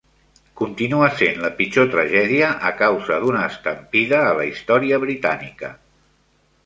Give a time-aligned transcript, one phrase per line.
[0.59, 5.71] Continua sent la pitjor tragèdia a causa d'una estampida a la història britànica.